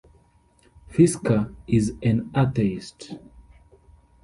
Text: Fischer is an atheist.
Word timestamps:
Fischer 0.87 1.53
is 1.67 1.93
an 2.01 2.31
atheist. 2.35 3.17